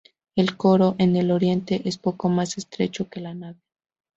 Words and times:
El 0.35 0.57
coro, 0.57 0.95
en 0.97 1.15
el 1.15 1.29
oriente, 1.29 1.83
es 1.87 1.99
poco 1.99 2.27
más 2.27 2.57
estrecho 2.57 3.07
que 3.07 3.21
la 3.21 3.35
nave. 3.35 3.59